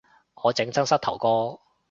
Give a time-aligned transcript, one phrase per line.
[0.33, 1.59] 我整親膝頭哥